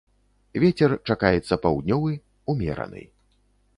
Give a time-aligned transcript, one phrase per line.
[0.63, 2.13] Вецер чакаецца паўднёвы,
[2.55, 3.03] умераны.